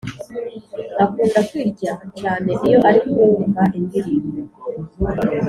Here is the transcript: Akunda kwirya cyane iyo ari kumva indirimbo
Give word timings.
Akunda 1.03 1.39
kwirya 1.49 1.91
cyane 2.19 2.51
iyo 2.65 2.77
ari 2.89 2.99
kumva 3.09 3.61
indirimbo 3.77 4.39